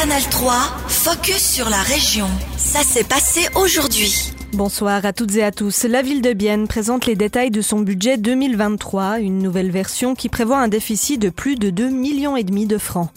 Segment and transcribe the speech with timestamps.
[0.00, 0.54] Canal 3,
[0.86, 2.28] focus sur la région.
[2.56, 4.32] Ça s'est passé aujourd'hui.
[4.52, 5.82] Bonsoir à toutes et à tous.
[5.82, 10.28] La ville de Bienne présente les détails de son budget 2023, une nouvelle version qui
[10.28, 13.10] prévoit un déficit de plus de 2 millions et demi de francs.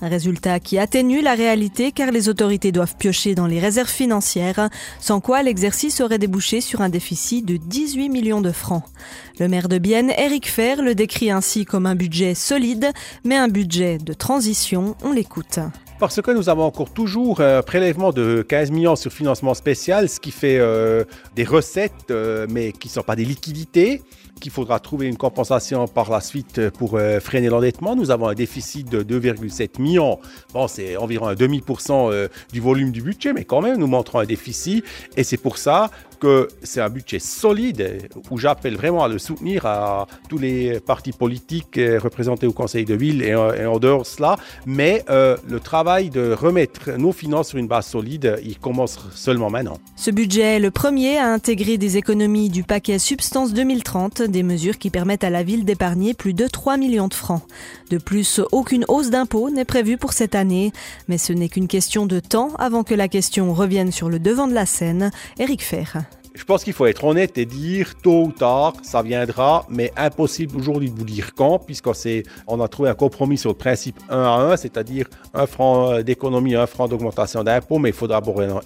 [0.00, 4.70] Un résultat qui atténue la réalité car les autorités doivent piocher dans les réserves financières,
[5.00, 8.84] sans quoi l'exercice aurait débouché sur un déficit de 18 millions de francs.
[9.38, 12.90] Le maire de Bienne, Eric Fer, le décrit ainsi comme un budget solide,
[13.22, 14.96] mais un budget de transition.
[15.04, 15.58] On l'écoute
[16.02, 20.18] parce que nous avons encore toujours un prélèvement de 15 millions sur financement spécial, ce
[20.18, 21.04] qui fait euh,
[21.36, 24.02] des recettes, euh, mais qui ne sont pas des liquidités
[24.40, 27.94] qu'il faudra trouver une compensation par la suite pour euh, freiner l'endettement.
[27.94, 30.18] Nous avons un déficit de 2,7 millions.
[30.52, 32.10] Bon, c'est environ un demi pour cent
[32.52, 34.84] du volume du budget, mais quand même, nous montrons un déficit.
[35.16, 35.88] Et c'est pour ça
[36.62, 41.78] c'est un budget solide où j'appelle vraiment à le soutenir à tous les partis politiques
[41.98, 44.36] représentés au Conseil de ville et, en dehors de cela.
[44.66, 49.50] Mais euh, le travail de remettre nos finances sur une base solide, il commence seulement
[49.50, 49.78] maintenant.
[49.96, 54.78] Ce budget est le premier à intégrer des économies du paquet Substance 2030, des mesures
[54.78, 57.42] qui permettent à la ville d'épargner plus de 3 millions de francs.
[57.90, 60.72] De plus, aucune hausse d'impôts n'est prévue pour cette année,
[61.08, 64.46] mais ce n'est qu'une question de temps avant que la question revienne sur le devant
[64.46, 65.10] de la scène.
[65.38, 66.02] Eric Fer
[66.34, 70.56] je pense qu'il faut être honnête et dire tôt ou tard, ça viendra, mais impossible
[70.56, 71.92] aujourd'hui de vous dire quand, puisqu'on
[72.46, 76.02] on a trouvé un compromis sur le principe 1 à 1, c'est-à-dire un franc euh,
[76.02, 78.22] d'économie, un franc d'augmentation d'impôts, mais il faudra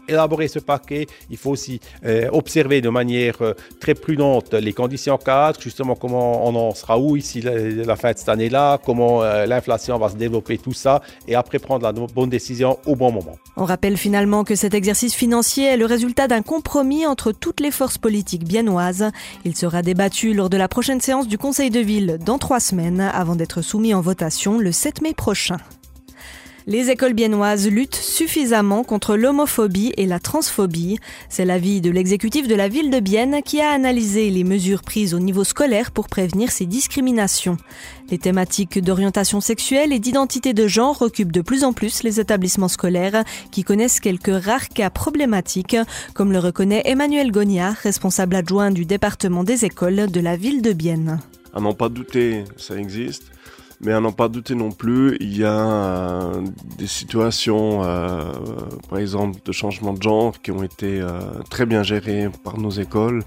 [0.09, 1.06] élaborer ce paquet.
[1.31, 6.47] Il faut aussi euh, observer de manière euh, très prudente les conditions cadres, justement comment
[6.47, 10.59] on en sera où ici la, fin de cette année-là, comment l'inflation va se développer,
[10.59, 13.37] tout ça, et après prendre la bonne décision au bon moment.
[13.56, 17.71] On rappelle finalement que cet exercice financier est le résultat d'un compromis entre toutes les
[17.71, 19.11] forces politiques biennoises.
[19.45, 23.01] Il sera débattu lors de la prochaine séance du Conseil de ville dans trois semaines
[23.01, 25.59] avant d'être soumis en votation le 7 mai prochain.
[26.69, 30.98] Les écoles biennoises luttent suffisamment contre l'homophobie et la transphobie.
[31.28, 35.15] C'est l'avis de l'exécutif de la ville de Bienne qui a analysé les mesures prises
[35.15, 37.56] au niveau scolaire pour prévenir ces discriminations.
[38.10, 42.66] Les thématiques d'orientation sexuelle et d'identité de genre occupent de plus en plus les établissements
[42.66, 43.22] scolaires
[43.53, 45.77] qui connaissent quelques rares cas problématiques,
[46.15, 50.72] comme le reconnaît Emmanuel Gognard, responsable adjoint du département des écoles de la ville de
[50.72, 51.21] Bienne.
[51.54, 53.31] À n'en pas douter, ça existe.
[53.81, 56.42] Mais à n'en pas douter non plus, il y a euh,
[56.78, 58.32] des situations, euh,
[58.88, 61.20] par exemple, de changement de genre qui ont été euh,
[61.50, 63.22] très bien gérées par nos écoles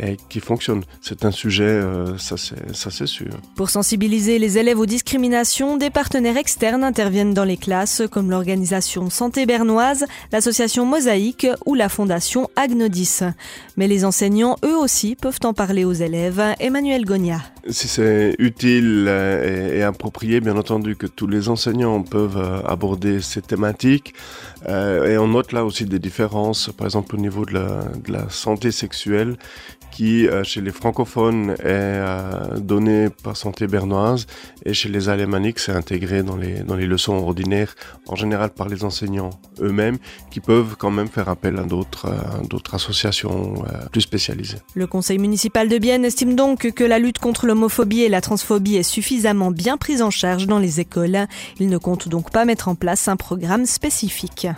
[0.00, 0.82] et qui fonctionne.
[1.02, 1.82] C'est un sujet,
[2.16, 3.28] ça c'est sûr.
[3.54, 9.10] Pour sensibiliser les élèves aux discriminations, des partenaires externes interviennent dans les classes comme l'organisation
[9.10, 13.20] Santé Bernoise, l'association Mosaïque ou la fondation Agnodis.
[13.76, 16.42] Mais les enseignants, eux aussi, peuvent en parler aux élèves.
[16.60, 17.42] Emmanuel Gonia.
[17.70, 23.40] Si c'est utile et, approprié, bien entendu que tous les enseignants peuvent euh, aborder ces
[23.40, 24.14] thématiques.
[24.68, 28.70] Euh, et on note là aussi des différences, par exemple au niveau de la, santé
[28.70, 29.36] sexuelle
[29.94, 34.26] qui, euh, chez les francophones, est euh, donné par Santé Bernoise
[34.64, 37.76] et chez les alémaniques, c'est intégré dans les, dans les leçons ordinaires,
[38.08, 39.98] en général par les enseignants eux-mêmes,
[40.32, 43.54] qui peuvent quand même faire appel à d'autres euh, d'autres associations
[43.92, 44.58] plus spécialisées.
[44.74, 48.74] Le conseil municipal de Bienne estime donc que la lutte contre l'homophobie et la transphobie
[48.74, 51.28] est suffisamment bien prise en charge dans les écoles.
[51.60, 54.48] Il ne compte donc pas mettre en place un programme spécifique.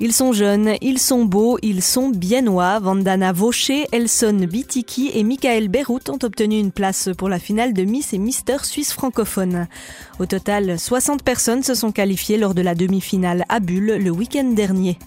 [0.00, 2.80] Ils sont jeunes, ils sont beaux, ils sont biennois.
[2.80, 7.84] Vandana Vaucher, Elson Bitiki et Michael Beyrout ont obtenu une place pour la finale de
[7.84, 9.68] Miss et Mister Suisse francophone.
[10.18, 14.50] Au total, 60 personnes se sont qualifiées lors de la demi-finale à Bulle le week-end
[14.56, 14.98] dernier.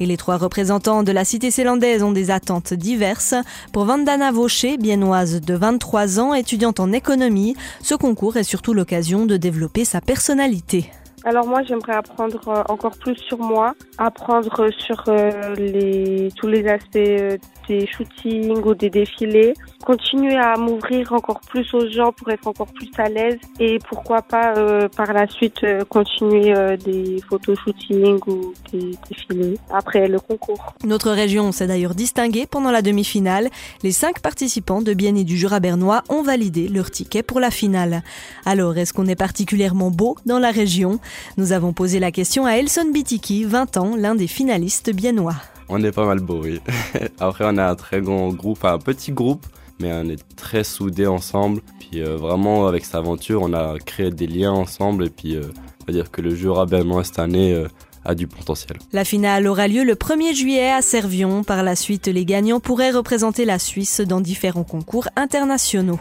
[0.00, 3.34] Et les trois représentants de la cité zélandaise ont des attentes diverses.
[3.72, 9.26] Pour Vandana Vaucher, biennoise de 23 ans, étudiante en économie, ce concours est surtout l'occasion
[9.26, 10.90] de développer sa personnalité.
[11.24, 16.96] Alors moi, j'aimerais apprendre euh, encore plus sur moi, apprendre sur euh, tous les aspects
[16.96, 17.36] euh,
[17.68, 22.72] des shootings ou des défilés, continuer à m'ouvrir encore plus aux gens pour être encore
[22.72, 29.58] plus à l'aise et pourquoi pas par la suite continuer des photoshootings ou des défilés
[29.70, 30.74] après le concours.
[30.84, 33.48] Notre région s'est d'ailleurs distinguée pendant la demi-finale.
[33.82, 38.02] Les cinq participants de Bienne du Jura bernois ont validé leur ticket pour la finale.
[38.44, 41.00] Alors, est-ce qu'on est particulièrement beau dans la région?
[41.36, 45.34] Nous avons posé la question à Elson Bitiki, 20 ans, l'un des finalistes biennois.
[45.68, 46.42] On est pas mal beau.
[47.20, 49.46] Après, on a un très grand groupe, un petit groupe,
[49.80, 51.60] mais on est très soudés ensemble.
[51.78, 55.06] Puis euh, vraiment, avec cette aventure, on a créé des liens ensemble.
[55.06, 55.42] Et puis, euh,
[55.82, 57.68] on va dire que le Jura bernois cette année euh,
[58.04, 58.78] a du potentiel.
[58.92, 61.44] La finale aura lieu le 1er juillet à Servion.
[61.44, 66.00] Par la suite, les gagnants pourraient représenter la Suisse dans différents concours internationaux.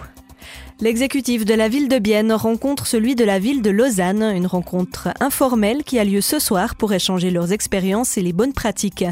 [0.80, 5.10] L'exécutif de la ville de Bienne rencontre celui de la ville de Lausanne, une rencontre
[5.20, 9.04] informelle qui a lieu ce soir pour échanger leurs expériences et les bonnes pratiques.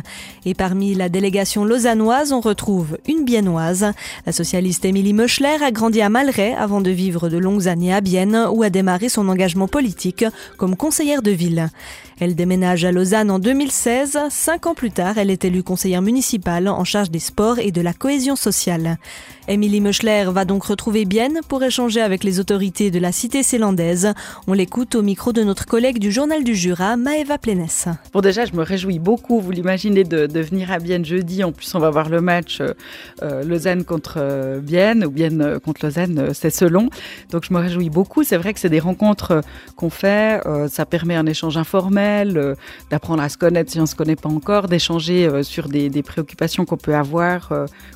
[0.45, 3.94] Et parmi la délégation lausannoise, on retrouve une biennoise.
[4.27, 8.00] La socialiste Émilie Meuchler a grandi à Malray avant de vivre de longues années à
[8.01, 10.23] Bienne où a démarré son engagement politique
[10.57, 11.71] comme conseillère de ville.
[12.19, 14.19] Elle déménage à Lausanne en 2016.
[14.29, 17.81] Cinq ans plus tard, elle est élue conseillère municipale en charge des sports et de
[17.81, 19.00] la cohésion sociale.
[19.47, 24.13] Émilie Meuchler va donc retrouver Bienne pour échanger avec les autorités de la cité célandaise.
[24.48, 27.88] On l'écoute au micro de notre collègue du Journal du Jura, Maëva Plénès.
[28.13, 31.44] Bon, déjà, je me réjouis beaucoup, vous l'imaginez, de, de, venir à Bienne jeudi.
[31.44, 35.60] En plus, on va voir le match euh, Lausanne contre euh, Bienne ou Bienne euh,
[35.60, 36.90] contre Lausanne, euh, c'est selon.
[37.31, 38.24] Donc, je me réjouis beaucoup.
[38.24, 39.42] C'est vrai que c'est des rencontres euh,
[39.75, 40.42] qu'on fait.
[40.46, 42.56] Euh, ça permet un échange informel,
[42.90, 46.04] d'apprendre à se connaître si on ne se connaît pas encore, d'échanger sur des, des
[46.04, 47.51] préoccupations qu'on peut avoir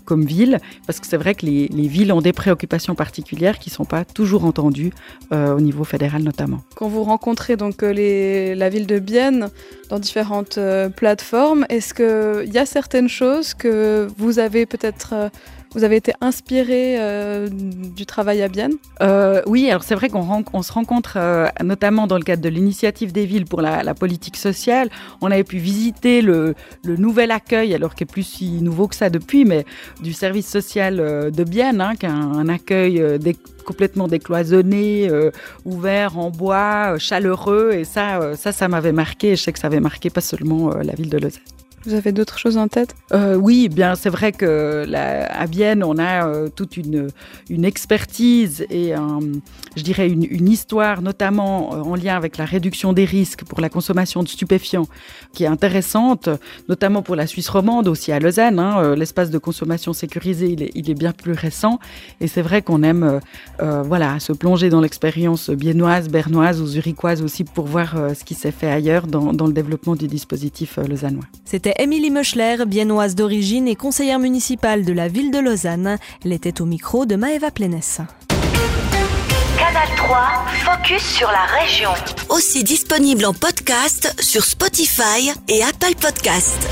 [0.05, 0.59] comme ville.
[0.85, 3.85] Parce que c'est vrai que les, les, villes ont des préoccupations particulières qui ne sont
[3.85, 4.91] pas toujours entendues
[5.31, 6.61] euh, au niveau fédéral notamment.
[6.75, 9.49] Quand vous rencontrez donc euh, la ville de Bienne
[9.89, 15.31] dans différentes euh, plateformes, est-ce qu'il y a certaines choses que vous avez peut-être
[15.73, 18.73] vous avez été inspiré euh, du travail à Bienne?
[19.01, 22.49] Euh, Oui, alors c'est vrai qu'on on se rencontre euh, notamment dans le cadre de
[22.49, 24.89] l'initiative des villes pour la, politique sociale.
[25.21, 26.55] On avait pu visiter le,
[26.85, 29.65] nouvel accueil, alors qui est plus si nouveau que ça depuis, mais
[30.01, 33.03] du service social euh, de Bienne, hein, qui a un, accueil
[33.65, 35.09] complètement décloisonné,
[35.65, 37.73] ouvert en bois, chaleureux.
[37.73, 39.31] Et ça, ça, ça m'avait marqué.
[39.31, 41.43] Et je sais que ça avait marqué pas seulement la ville de Lausanne.
[41.89, 42.95] Vous avez d'autres choses en tête?
[43.13, 47.07] Euh, Oui, bien c'est vrai que la, à Bienne, on a euh, toute une,
[47.49, 49.19] une expertise et un,
[49.75, 53.59] je dirais une, une histoire, notamment euh, en lien avec la réduction des risques pour
[53.59, 54.85] la consommation de stupéfiants,
[55.33, 56.29] qui est intéressante,
[56.67, 58.59] notamment pour la Suisse romande, aussi à Lausanne.
[58.59, 61.79] Hein, euh, L'espace de consommation sécurisé, il est, il est bien plus récent.
[62.21, 63.19] Et c'est vrai qu'on aime
[63.63, 68.23] euh, voilà, se plonger dans l'expérience biennoise, bernoise ou zurichoise aussi pour voir euh, ce
[68.23, 71.23] qui s'est fait ailleurs dans, dans le développement du dispositif euh, lausannois.
[71.45, 75.97] C'était Émilie Meuchler, biennoise d'origine et conseillère municipale de la ville de Lausanne.
[76.25, 78.01] Elle était au micro de Maëva Plénès.
[79.57, 81.91] Canal 3, focus sur la région.
[82.27, 86.67] Aussi disponible en podcast sur Spotify et Apple Podcast.